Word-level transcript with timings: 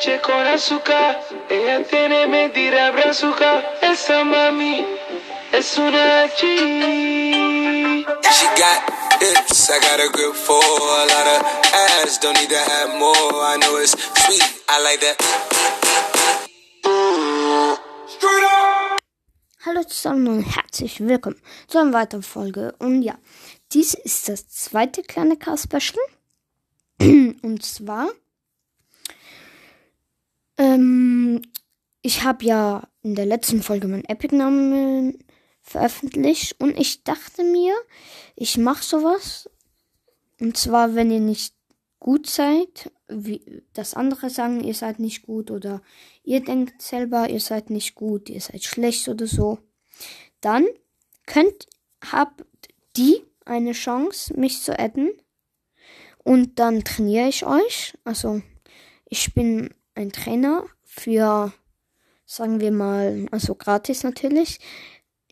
leche 0.00 0.20
con 0.22 0.46
azúcar. 0.46 1.20
Ella 1.48 1.84
tiene 1.84 2.26
mentira 2.26 2.90
brazuca. 2.90 3.60
Esa 3.82 4.24
mami 4.24 4.86
es 5.52 5.76
una 5.76 6.26
G. 6.28 8.04
She 8.32 8.46
got 8.56 8.80
hips, 9.20 9.68
I 9.68 9.78
got 9.80 10.00
a 10.00 10.08
grip 10.10 10.34
for 10.34 10.62
a 10.62 11.06
lot 11.06 11.26
of 11.26 11.42
ass. 11.74 12.18
Don't 12.18 12.34
need 12.38 12.48
to 12.48 12.56
have 12.56 12.98
more. 12.98 13.44
I 13.44 13.58
know 13.58 13.76
it's 13.76 13.92
sweet, 14.24 14.42
I 14.68 14.82
like 14.82 15.00
that. 15.00 15.16
Hallo 19.66 19.84
zusammen 19.84 20.26
und 20.28 20.42
herzlich 20.42 21.00
willkommen 21.00 21.40
zu 21.68 21.78
einer 21.78 21.92
weiteren 21.92 22.22
Folge. 22.22 22.74
Und 22.78 23.02
ja, 23.02 23.18
dies 23.72 23.92
ist 23.92 24.28
das 24.30 24.48
zweite 24.48 25.02
kleine 25.02 25.36
Car-Special. 25.36 26.00
Und 27.42 27.64
zwar, 27.64 28.10
ich 32.02 32.22
habe 32.24 32.44
ja 32.44 32.88
in 33.02 33.14
der 33.14 33.26
letzten 33.26 33.62
Folge 33.62 33.88
meinen 33.88 34.04
Epic-Namen 34.04 35.18
veröffentlicht 35.62 36.60
und 36.60 36.78
ich 36.78 37.04
dachte 37.04 37.44
mir, 37.44 37.74
ich 38.34 38.56
mache 38.56 38.82
sowas. 38.82 39.50
Und 40.40 40.56
zwar, 40.56 40.94
wenn 40.94 41.10
ihr 41.10 41.20
nicht 41.20 41.54
gut 41.98 42.26
seid, 42.26 42.90
wie 43.08 43.62
das 43.74 43.94
andere 43.94 44.30
sagen, 44.30 44.64
ihr 44.64 44.74
seid 44.74 44.98
nicht 44.98 45.22
gut 45.22 45.50
oder 45.50 45.82
ihr 46.24 46.42
denkt 46.42 46.80
selber, 46.80 47.28
ihr 47.28 47.40
seid 47.40 47.68
nicht 47.68 47.94
gut, 47.94 48.30
ihr 48.30 48.40
seid 48.40 48.64
schlecht 48.64 49.08
oder 49.08 49.26
so, 49.26 49.58
dann 50.40 50.66
könnt, 51.26 51.66
habt 52.10 52.44
die 52.96 53.22
eine 53.44 53.72
Chance, 53.72 54.32
mich 54.38 54.62
zu 54.62 54.78
adden 54.78 55.10
und 56.24 56.58
dann 56.58 56.84
trainiere 56.84 57.28
ich 57.28 57.44
euch. 57.44 57.98
Also 58.04 58.40
ich 59.04 59.34
bin 59.34 59.74
ein 59.94 60.12
Trainer 60.12 60.64
für, 60.82 61.52
sagen 62.30 62.60
wir 62.60 62.70
mal, 62.70 63.26
also 63.32 63.56
gratis 63.56 64.04
natürlich. 64.04 64.60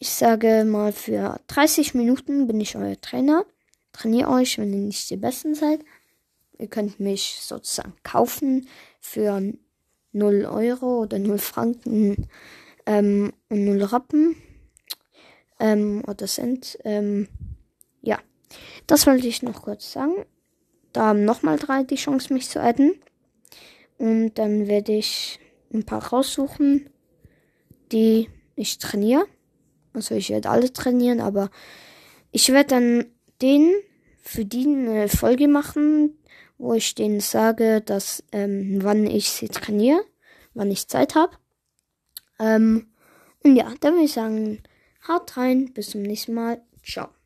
Ich 0.00 0.10
sage 0.10 0.64
mal, 0.64 0.92
für 0.92 1.40
30 1.46 1.94
Minuten 1.94 2.48
bin 2.48 2.60
ich 2.60 2.74
euer 2.74 3.00
Trainer. 3.00 3.46
Trainiere 3.92 4.30
euch, 4.30 4.58
wenn 4.58 4.72
ihr 4.72 4.80
nicht 4.80 5.08
die 5.08 5.16
Besten 5.16 5.55
seid. 5.55 5.80
Ihr 6.58 6.66
könnt 6.66 6.98
mich 6.98 7.38
sozusagen 7.40 7.94
kaufen 8.02 8.66
für 9.00 9.40
0 10.10 10.44
Euro 10.46 11.02
oder 11.02 11.20
0 11.20 11.38
Franken 11.38 12.27
ähm, 12.84 13.33
und 13.48 13.64
0 13.64 13.80
Rappen 13.84 14.34
ähm, 15.60 16.02
oder 16.05 16.27
Cent. 16.27 16.78
Ähm, 16.84 17.28
ja, 18.02 18.18
das 18.88 19.06
wollte 19.06 19.28
ich 19.28 19.42
noch 19.42 19.62
kurz 19.62 19.92
sagen. 19.92 20.27
Da 20.92 21.06
haben 21.06 21.24
nochmal 21.24 21.58
drei 21.58 21.84
die 21.84 21.94
Chance, 21.94 22.34
mich 22.34 22.48
zu 22.48 22.60
adden. 22.60 23.00
Und 23.98 24.34
dann 24.34 24.66
werde 24.66 24.96
ich 24.96 25.38
ein 25.72 25.84
paar 25.84 26.05
raussuchen, 26.08 26.88
die 27.92 28.28
ich 28.56 28.78
trainiere. 28.78 29.27
Also 29.92 30.14
ich 30.14 30.30
werde 30.30 30.50
alle 30.50 30.72
trainieren, 30.72 31.20
aber 31.20 31.50
ich 32.30 32.52
werde 32.52 32.69
dann 32.69 33.06
den 33.41 33.72
für 34.22 34.44
die 34.44 34.66
eine 34.66 35.08
Folge 35.08 35.48
machen, 35.48 36.19
wo 36.58 36.74
ich 36.74 36.94
denen 36.94 37.20
sage, 37.20 37.80
dass 37.80 38.22
ähm, 38.33 38.80
wann 38.83 39.06
ich 39.06 39.30
sie 39.30 39.48
trainiere, 39.48 40.05
wann 40.55 40.70
ich 40.70 40.89
Zeit 40.89 41.14
habe. 41.14 41.36
Ähm, 42.39 42.89
und 43.42 43.56
ja, 43.56 43.72
dann 43.80 43.94
würde 43.94 44.05
ich 44.05 44.12
sagen, 44.12 44.62
haut 45.06 45.36
rein, 45.36 45.72
bis 45.72 45.91
zum 45.91 46.02
nächsten 46.02 46.34
Mal, 46.34 46.61
ciao. 46.84 47.08